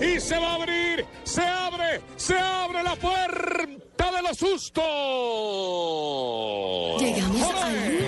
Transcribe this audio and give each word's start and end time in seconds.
Y 0.00 0.20
se 0.20 0.38
va 0.38 0.52
a 0.52 0.54
abrir, 0.56 1.06
se 1.24 1.42
abre, 1.42 2.02
se 2.16 2.38
abre 2.38 2.82
la 2.82 2.96
puerta 2.96 4.12
de 4.12 4.22
los 4.22 4.36
sustos. 4.36 4.84
Llegamos 7.00 7.54
al 7.62 8.05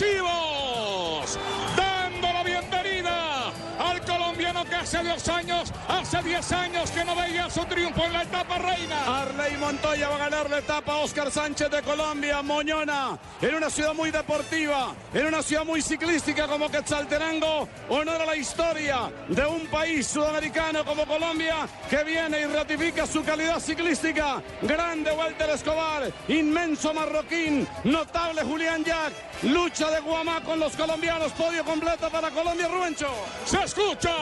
Deportivo. 0.00 0.39
Hace 4.80 5.02
dos 5.02 5.28
años, 5.28 5.72
hace 5.88 6.22
10 6.22 6.52
años 6.52 6.90
que 6.90 7.04
no 7.04 7.14
veía 7.14 7.50
su 7.50 7.64
triunfo 7.66 8.04
en 8.04 8.12
la 8.14 8.22
etapa 8.22 8.58
reina. 8.58 9.20
Arley 9.20 9.56
Montoya 9.58 10.08
va 10.08 10.16
a 10.16 10.18
ganar 10.18 10.48
la 10.48 10.58
etapa 10.58 10.96
Oscar 10.96 11.30
Sánchez 11.30 11.70
de 11.70 11.82
Colombia, 11.82 12.40
Moñona, 12.42 13.18
en 13.42 13.54
una 13.54 13.68
ciudad 13.68 13.92
muy 13.92 14.10
deportiva, 14.10 14.94
en 15.12 15.26
una 15.26 15.42
ciudad 15.42 15.66
muy 15.66 15.82
ciclística 15.82 16.46
como 16.46 16.70
Quetzaltenango, 16.70 17.68
honor 17.90 18.22
a 18.22 18.26
la 18.26 18.36
historia 18.36 19.10
de 19.28 19.44
un 19.44 19.66
país 19.66 20.06
sudamericano 20.06 20.84
como 20.84 21.06
Colombia 21.06 21.68
que 21.90 22.02
viene 22.02 22.40
y 22.40 22.44
ratifica 22.46 23.06
su 23.06 23.22
calidad 23.22 23.60
ciclística. 23.60 24.42
Grande 24.62 25.12
Walter 25.12 25.50
Escobar, 25.50 26.10
inmenso 26.28 26.94
marroquín, 26.94 27.68
notable 27.84 28.42
Julián 28.42 28.82
Jack, 28.82 29.12
lucha 29.42 29.90
de 29.90 30.00
Guamá 30.00 30.40
con 30.40 30.58
los 30.58 30.74
colombianos, 30.74 31.32
podio 31.32 31.64
completo 31.64 32.08
para 32.10 32.30
Colombia, 32.30 32.66
Rubencho. 32.68 33.08
Se 33.44 33.62
escucha, 33.62 34.14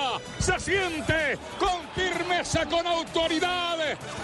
se 0.48 0.60
siente 0.60 1.38
con 1.58 1.86
firmeza, 1.94 2.64
con 2.64 2.86
autoridad, 2.86 3.76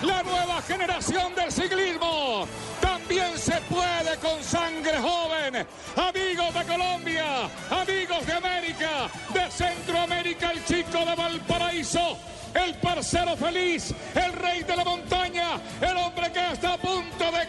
la 0.02 0.22
nueva 0.22 0.62
generación 0.62 1.34
del 1.34 1.52
ciclismo. 1.52 2.46
También 2.80 3.36
se 3.36 3.60
puede 3.68 4.16
con 4.22 4.42
sangre 4.42 4.98
joven. 5.00 5.66
Amigos 5.96 6.54
de 6.54 6.64
Colombia, 6.64 7.24
amigos 7.70 8.26
de 8.26 8.32
América, 8.32 9.10
de 9.34 9.50
Centroamérica, 9.50 10.52
el 10.52 10.64
chico 10.64 11.04
de 11.04 11.14
Valparaíso. 11.14 12.16
El 12.54 12.74
parcero 12.76 13.36
feliz, 13.36 13.92
el 14.14 14.32
rey 14.32 14.62
de 14.62 14.76
la 14.76 14.84
montaña, 14.84 15.60
el 15.80 15.96
hombre 15.96 16.30
que 16.32 16.52
está 16.52 16.74
a 16.74 16.78
punto 16.78 17.32
de 17.32 17.43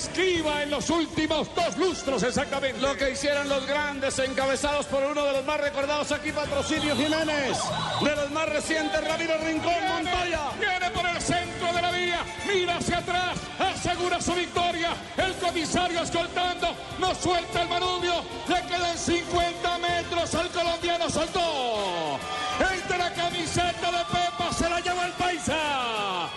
esquiva 0.00 0.62
en 0.62 0.70
los 0.70 0.88
últimos 0.88 1.54
dos 1.54 1.76
lustros 1.76 2.22
exactamente. 2.22 2.80
Lo 2.80 2.96
que 2.96 3.10
hicieron 3.10 3.48
los 3.48 3.66
grandes, 3.66 4.18
encabezados 4.18 4.86
por 4.86 5.02
uno 5.02 5.24
de 5.24 5.32
los 5.32 5.44
más 5.44 5.60
recordados 5.60 6.10
aquí, 6.10 6.32
Patrocinio 6.32 6.96
Jiménez, 6.96 7.58
de 8.02 8.16
los 8.16 8.30
más 8.30 8.48
recientes, 8.48 9.04
Ramiro 9.06 9.36
Rincón 9.44 9.74
Montoya. 9.88 10.52
Viene 10.58 10.90
por 10.90 11.06
el 11.06 11.20
centro 11.20 11.72
de 11.74 11.82
la 11.82 11.90
vía, 11.90 12.20
mira 12.46 12.78
hacia 12.78 12.98
atrás, 12.98 13.38
asegura 13.58 14.20
su 14.22 14.32
victoria. 14.32 14.92
El 15.18 15.34
comisario 15.34 16.02
escoltando, 16.02 16.74
no 16.98 17.14
suelta 17.14 17.62
el 17.62 17.68
manubrio, 17.68 18.24
le 18.48 18.62
quedan 18.62 18.96
50 18.96 19.78
metros 19.78 20.34
al 20.34 20.48
colombiano, 20.48 21.10
soltó. 21.10 22.18
El 22.58 22.88
de 22.88 22.98
la 22.98 23.12
camiseta 23.12 23.90
de 23.90 24.04
Pepa 24.04 24.52
se 24.56 24.68
la 24.68 24.80
llevó 24.80 25.02
el 25.02 25.12
paisa. 25.12 26.28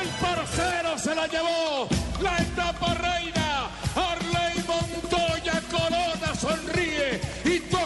El 0.00 0.08
parcero 0.20 0.98
se 0.98 1.14
la 1.14 1.26
llevó. 1.28 1.88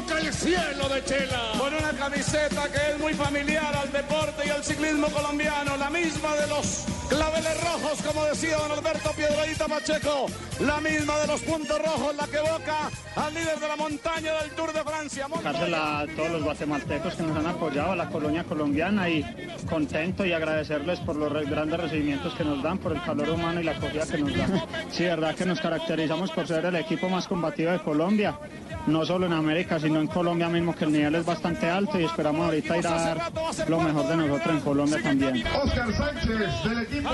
Toca 0.09 0.21
el 0.21 0.33
cielo 0.33 0.89
de 0.89 1.05
Chela. 1.05 1.53
Con 1.59 1.75
una 1.75 1.93
camiseta 1.93 2.69
que 2.73 2.93
es 2.93 2.99
muy 2.99 3.15
familiar 3.15 3.75
al 3.77 3.93
deporte 3.93 4.47
y 4.47 4.51
al 4.51 4.65
ciclismo 4.65 5.09
colombiano, 5.09 5.77
la 5.77 5.91
misma 5.91 6.35
de 6.37 6.47
los 6.47 6.85
claveles 7.09 7.61
rojos, 7.63 8.03
como 8.03 8.25
decía 8.25 8.57
don 8.57 8.73
Alberto 8.73 9.11
Piedradita 9.13 9.67
Pacheco, 9.67 10.27
la 10.61 10.81
misma 10.81 11.19
de 11.19 11.27
los 11.27 11.41
puntos 11.43 11.79
rojos, 11.79 12.17
la 12.17 12.27
que 12.27 12.37
evoca 12.37 12.91
al 13.17 13.35
líder 13.35 13.59
de 13.59 13.69
la 13.69 13.77
montaña 13.77 14.33
del 14.43 14.51
Tour 14.53 14.73
de 14.73 14.83
Francia. 14.83 15.27
Dársela 15.43 16.01
a 16.01 16.07
todos 16.07 16.31
los 16.31 16.43
guatemaltecos 16.43 17.15
que 17.15 17.23
nos 17.23 17.37
han 17.37 17.47
apoyado, 17.47 17.93
a 17.93 17.97
la 17.97 18.09
colonia 18.09 18.45
colombiana 18.45 19.09
y 19.09 19.25
contento 19.69 20.25
y 20.25 20.33
agradecerles 20.33 21.01
por 21.01 21.17
los 21.17 21.33
grandes 21.49 21.81
recibimientos 21.81 22.35
que 22.35 22.45
nos 22.45 22.63
dan, 22.63 22.79
por 22.79 22.93
el 22.93 23.03
calor 23.03 23.31
humano 23.31 23.61
y 23.61 23.65
la 23.65 23.73
acogida 23.73 24.07
que 24.07 24.19
nos 24.19 24.37
dan. 24.37 24.63
Sí, 24.91 25.05
verdad 25.05 25.35
que 25.35 25.45
nos 25.47 25.61
caracterizamos 25.61 26.31
por 26.31 26.47
ser 26.47 26.65
el 26.67 26.77
equipo 26.77 27.09
más 27.09 27.27
combativo 27.27 27.71
de 27.71 27.79
Colombia, 27.79 28.39
no 28.87 29.05
solo 29.05 29.27
en 29.27 29.33
América, 29.33 29.79
sino 29.79 30.01
en 30.01 30.07
Colombia 30.07 30.49
mismo, 30.49 30.75
que 30.75 30.85
el 30.85 30.93
nivel 30.93 31.15
es 31.17 31.25
bastante 31.25 31.69
alto 31.69 31.99
y 31.99 32.05
esperamos 32.05 32.47
ahorita 32.47 32.77
ir 32.77 32.87
a 32.87 32.91
dar 32.91 33.33
lo 33.69 33.81
mejor 33.81 34.09
de 34.09 34.17
nosotros 34.17 34.55
en 34.55 34.61
Colombia 34.61 35.03
también. 35.03 35.45
Oscar 35.47 35.93
Sánchez 35.93 36.65
del 36.65 36.83
equipo 36.83 37.11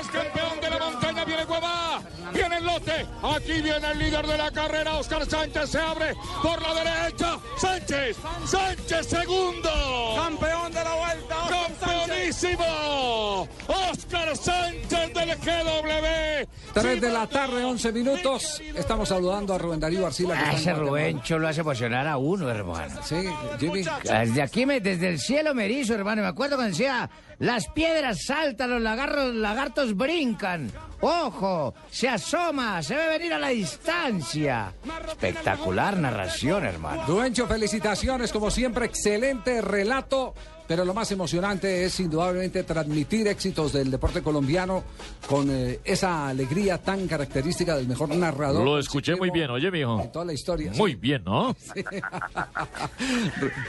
es 0.00 0.08
campeón 0.08 0.60
de 0.60 0.70
la 0.70 0.78
montaña, 0.78 1.24
viene 1.24 1.44
Guamá, 1.44 2.02
viene 2.32 2.58
el 2.58 2.66
lote, 2.66 3.06
aquí 3.22 3.62
viene 3.62 3.90
el 3.92 3.98
líder 3.98 4.26
de 4.26 4.38
la 4.38 4.50
carrera, 4.50 4.96
Oscar 4.96 5.26
Sánchez 5.26 5.70
se 5.70 5.78
abre 5.78 6.14
por 6.42 6.60
la 6.60 6.74
derecha, 6.74 7.38
Sánchez, 7.56 8.16
Sánchez 8.44 9.06
segundo, 9.06 9.70
Campeón 10.16 10.72
de 10.72 10.84
la 10.84 10.94
vuelta, 10.94 11.36
Oscar 11.44 11.78
campeonísimo, 11.78 13.48
Oscar 13.66 14.36
Sánchez 14.36 15.14
del 15.14 15.36
GW. 15.36 16.48
3 16.80 17.00
de 17.00 17.10
la 17.10 17.26
tarde, 17.26 17.64
11 17.64 17.92
minutos. 17.92 18.60
Estamos 18.74 19.08
saludando 19.08 19.54
a 19.54 19.58
Rubén 19.58 19.80
Darío 19.80 20.06
Arcila. 20.06 20.34
que 20.34 20.40
Ah, 20.40 20.52
ese. 20.54 20.72
Rubencho 20.74 21.38
lo 21.38 21.48
hace 21.48 21.60
emocionar 21.60 22.06
a 22.06 22.16
uno, 22.16 22.48
hermano. 22.50 23.00
Sí, 23.02 23.16
Jimmy. 23.58 23.82
Desde 24.04 24.42
aquí, 24.42 24.66
me, 24.66 24.80
desde 24.80 25.08
el 25.08 25.18
cielo 25.18 25.54
me 25.54 25.64
erizo, 25.64 25.94
hermano. 25.94 26.22
Me 26.22 26.28
acuerdo 26.28 26.56
cuando 26.56 26.70
decía, 26.70 27.08
las 27.38 27.68
piedras 27.68 28.24
saltan, 28.24 28.70
los 28.70 28.82
lagartos, 28.82 29.34
lagartos 29.34 29.96
brincan. 29.96 30.70
Ojo, 31.00 31.74
se 31.90 32.08
asoma, 32.08 32.82
se 32.82 32.96
ve 32.96 33.08
venir 33.08 33.32
a 33.32 33.38
la 33.38 33.48
distancia. 33.48 34.72
Espectacular 35.06 35.96
narración, 35.96 36.64
hermano. 36.64 37.04
Rubencho, 37.06 37.46
felicitaciones. 37.46 38.32
Como 38.32 38.50
siempre, 38.50 38.86
excelente 38.86 39.60
relato. 39.60 40.34
Pero 40.66 40.84
lo 40.84 40.92
más 40.92 41.10
emocionante 41.12 41.84
es 41.86 41.98
indudablemente 41.98 42.62
transmitir 42.62 43.26
éxitos 43.26 43.72
del 43.72 43.90
deporte 43.90 44.22
colombiano 44.22 44.84
con 45.26 45.48
eh, 45.50 45.80
esa 45.82 46.28
alegría 46.28 46.76
tan 46.76 47.08
característica 47.08 47.74
del 47.74 47.88
mejor 47.88 48.10
narrador. 48.14 48.62
Lo 48.62 48.78
escuché 48.78 49.16
muy 49.16 49.30
bien, 49.30 49.48
oye, 49.50 49.68
En 49.68 49.72
mijo. 49.72 50.10
toda 50.12 50.26
la 50.26 50.34
historia. 50.34 50.72
Muy 50.76 50.94
bien, 50.94 51.24
¿no? 51.24 51.56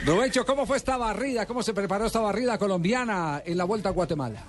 Rubencho, 0.06 0.46
¿cómo 0.46 0.66
fue 0.66 0.76
esta 0.76 0.98
barrida? 0.98 1.46
¿Cómo 1.46 1.64
se 1.64 1.74
preparó 1.74 2.06
esta 2.08 2.20
barrida 2.20 2.58
colombiana 2.58 3.42
en 3.46 3.58
la 3.58 3.64
Vuelta 3.64 3.88
a 3.90 3.92
Guatemala? 3.94 4.44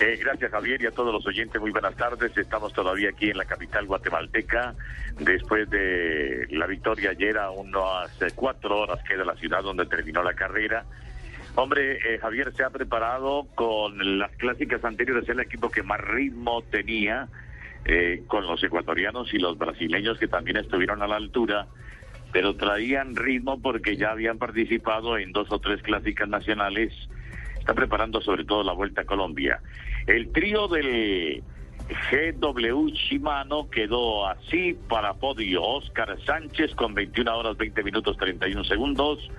Eh, 0.00 0.16
gracias 0.20 0.52
Javier 0.52 0.80
y 0.80 0.86
a 0.86 0.92
todos 0.92 1.12
los 1.12 1.26
oyentes, 1.26 1.60
muy 1.60 1.72
buenas 1.72 1.96
tardes. 1.96 2.36
Estamos 2.36 2.72
todavía 2.72 3.10
aquí 3.10 3.30
en 3.30 3.36
la 3.36 3.44
capital 3.44 3.84
guatemalteca. 3.86 4.74
Después 5.18 5.68
de 5.70 6.46
la 6.50 6.66
victoria 6.68 7.10
ayer 7.10 7.36
a 7.36 7.50
unas 7.50 8.10
eh, 8.22 8.28
cuatro 8.34 8.78
horas 8.78 9.00
queda 9.02 9.24
la 9.24 9.34
ciudad 9.34 9.62
donde 9.62 9.86
terminó 9.86 10.22
la 10.22 10.34
carrera. 10.34 10.84
Hombre, 11.56 11.96
eh, 11.96 12.18
Javier 12.20 12.52
se 12.54 12.62
ha 12.62 12.70
preparado 12.70 13.48
con 13.56 14.20
las 14.20 14.30
clásicas 14.36 14.84
anteriores, 14.84 15.28
el 15.28 15.40
equipo 15.40 15.68
que 15.68 15.82
más 15.82 16.00
ritmo 16.00 16.62
tenía, 16.62 17.26
eh, 17.84 18.22
con 18.28 18.46
los 18.46 18.62
ecuatorianos 18.62 19.34
y 19.34 19.38
los 19.38 19.58
brasileños 19.58 20.20
que 20.20 20.28
también 20.28 20.58
estuvieron 20.58 21.02
a 21.02 21.08
la 21.08 21.16
altura, 21.16 21.66
pero 22.32 22.54
traían 22.54 23.16
ritmo 23.16 23.60
porque 23.60 23.96
ya 23.96 24.12
habían 24.12 24.38
participado 24.38 25.18
en 25.18 25.32
dos 25.32 25.50
o 25.50 25.58
tres 25.58 25.82
clásicas 25.82 26.28
nacionales 26.28 26.92
está 27.68 27.74
preparando 27.74 28.22
sobre 28.22 28.46
todo 28.46 28.64
la 28.64 28.72
Vuelta 28.72 29.02
a 29.02 29.04
Colombia. 29.04 29.60
El 30.06 30.32
trío 30.32 30.68
del 30.68 31.42
GW 32.10 32.88
Shimano 32.94 33.68
quedó 33.68 34.26
así 34.26 34.74
para 34.88 35.12
podio 35.12 35.62
Oscar 35.62 36.16
Sánchez 36.24 36.74
con 36.74 36.94
21 36.94 37.36
horas 37.36 37.58
20 37.58 37.82
minutos 37.82 38.16
31 38.16 38.64
segundos. 38.64 39.30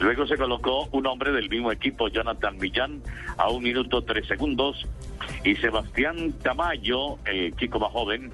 Luego 0.00 0.24
se 0.28 0.36
colocó 0.36 0.86
un 0.92 1.04
hombre 1.08 1.32
del 1.32 1.50
mismo 1.50 1.72
equipo, 1.72 2.06
Jonathan 2.06 2.58
Millán, 2.58 3.02
a 3.38 3.50
un 3.50 3.64
minuto 3.64 4.04
3 4.04 4.24
segundos. 4.24 4.86
Y 5.42 5.56
Sebastián 5.56 6.32
Tamayo, 6.44 7.18
el 7.24 7.56
chico 7.56 7.80
más 7.80 7.90
joven, 7.90 8.30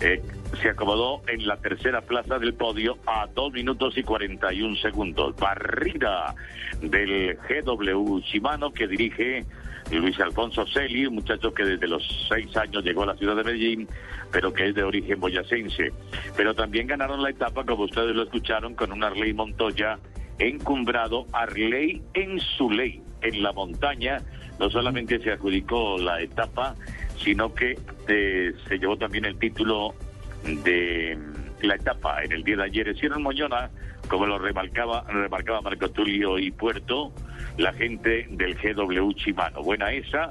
eh, 0.00 0.22
se 0.60 0.70
acomodó 0.70 1.22
en 1.28 1.46
la 1.46 1.56
tercera 1.58 2.00
plaza 2.00 2.38
del 2.38 2.54
podio 2.54 2.98
a 3.06 3.26
2 3.34 3.52
minutos 3.52 3.96
y 3.96 4.02
41 4.02 4.76
segundos. 4.76 5.36
Barrida 5.36 6.34
del 6.80 7.36
GW 7.36 8.18
Shimano 8.20 8.72
que 8.72 8.88
dirige 8.88 9.44
Luis 9.90 10.20
Alfonso 10.20 10.66
Celi, 10.66 11.06
un 11.06 11.14
muchacho 11.14 11.52
que 11.54 11.64
desde 11.64 11.88
los 11.88 12.02
seis 12.28 12.54
años 12.56 12.84
llegó 12.84 13.04
a 13.04 13.06
la 13.06 13.16
ciudad 13.16 13.36
de 13.36 13.44
Medellín, 13.44 13.88
pero 14.30 14.52
que 14.52 14.68
es 14.68 14.74
de 14.74 14.82
origen 14.82 15.18
boyacense. 15.18 15.92
Pero 16.36 16.54
también 16.54 16.86
ganaron 16.86 17.22
la 17.22 17.30
etapa, 17.30 17.64
como 17.64 17.84
ustedes 17.84 18.14
lo 18.14 18.24
escucharon, 18.24 18.74
con 18.74 18.92
un 18.92 19.02
Arley 19.02 19.32
Montoya 19.32 19.98
encumbrado, 20.38 21.26
Arley 21.32 22.02
en 22.14 22.38
su 22.38 22.70
ley, 22.70 23.02
en 23.22 23.42
la 23.42 23.52
montaña. 23.52 24.22
No 24.58 24.68
solamente 24.70 25.20
se 25.20 25.32
adjudicó 25.32 25.96
la 25.98 26.20
etapa, 26.20 26.74
sino 27.16 27.54
que 27.54 27.78
eh, 28.08 28.52
se 28.68 28.78
llevó 28.78 28.96
también 28.96 29.24
el 29.24 29.38
título 29.38 29.94
de 30.44 31.18
la 31.62 31.74
etapa 31.74 32.22
en 32.22 32.32
el 32.32 32.44
día 32.44 32.56
de 32.56 32.64
ayer. 32.64 32.88
Hicieron 32.88 33.22
Moñona, 33.22 33.70
como 34.08 34.26
lo 34.26 34.38
remarcaba, 34.38 35.04
remarcaba 35.08 35.60
Marco 35.60 35.90
Tulio 35.90 36.38
y 36.38 36.50
Puerto, 36.50 37.12
la 37.56 37.72
gente 37.72 38.26
del 38.30 38.54
GW 38.54 39.12
Chimano. 39.12 39.62
Buena 39.62 39.92
esa 39.92 40.28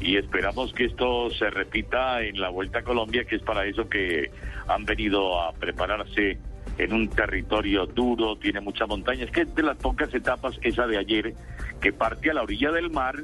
y 0.00 0.16
esperamos 0.16 0.72
que 0.72 0.84
esto 0.84 1.30
se 1.30 1.50
repita 1.50 2.22
en 2.22 2.40
la 2.40 2.50
Vuelta 2.50 2.80
a 2.80 2.82
Colombia, 2.82 3.24
que 3.24 3.36
es 3.36 3.42
para 3.42 3.66
eso 3.66 3.88
que 3.88 4.30
han 4.68 4.84
venido 4.84 5.40
a 5.40 5.52
prepararse 5.52 6.38
en 6.78 6.92
un 6.92 7.08
territorio 7.08 7.86
duro, 7.86 8.36
tiene 8.36 8.60
muchas 8.60 8.86
montañas, 8.86 9.30
que 9.30 9.42
es 9.42 9.54
de 9.54 9.62
las 9.64 9.76
pocas 9.76 10.14
etapas 10.14 10.58
esa 10.62 10.86
de 10.86 10.98
ayer, 10.98 11.34
que 11.80 11.92
parte 11.92 12.30
a 12.30 12.34
la 12.34 12.42
orilla 12.42 12.70
del 12.70 12.90
mar 12.90 13.16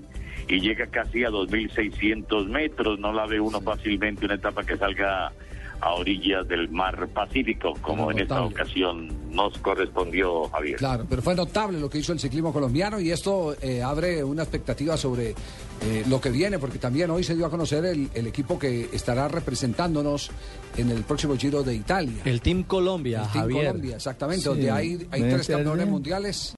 y 0.49 0.61
llega 0.61 0.87
casi 0.87 1.25
a 1.25 1.31
2.600 1.31 2.49
metros, 2.49 2.99
no 2.99 3.13
la 3.13 3.27
ve 3.27 3.39
uno 3.39 3.61
fácilmente 3.61 4.25
una 4.25 4.35
etapa 4.35 4.65
que 4.65 4.77
salga 4.77 5.33
a 5.85 5.93
orillas 5.95 6.49
del 6.49 6.71
mar 6.71 7.09
Pacífico, 7.09 7.75
como 7.83 8.11
en 8.11 8.21
esta 8.21 8.43
ocasión 8.43 9.09
nos 9.31 9.59
correspondió, 9.59 10.49
Javier. 10.49 10.77
Claro, 10.77 11.05
pero 11.09 11.21
fue 11.21 11.35
notable 11.35 11.79
lo 11.79 11.91
que 11.91 11.99
hizo 11.99 12.13
el 12.13 12.21
ciclismo 12.21 12.53
colombiano 12.53 12.99
y 12.99 13.11
esto 13.11 13.55
eh, 13.61 13.83
abre 13.83 14.25
una 14.25 14.43
expectativa 14.45 14.97
sobre 14.97 15.35
eh, 15.83 16.05
lo 16.09 16.21
que 16.23 16.31
viene, 16.31 16.59
porque 16.59 16.79
también 16.79 17.11
hoy 17.11 17.23
se 17.23 17.35
dio 17.35 17.45
a 17.45 17.51
conocer 17.51 17.85
el, 17.85 18.09
el, 18.15 18.27
equipo 18.27 18.59
que 18.59 18.89
estará 18.93 19.29
representándonos 19.29 20.31
en 20.79 20.91
el 20.91 21.03
próximo 21.03 21.37
Giro 21.37 21.63
de 21.63 21.75
Italia. 21.75 22.23
El 22.25 22.41
Team 22.41 22.63
Colombia, 22.63 23.25
el 23.25 23.33
Team 23.33 23.43
Javier. 23.43 23.67
Colombia, 23.67 23.97
exactamente, 23.97 24.43
sí, 24.43 24.49
donde 24.49 24.71
hay, 24.71 25.07
hay 25.11 25.23
tres 25.23 25.49
campeones 25.49 25.87
mundiales. 25.87 26.53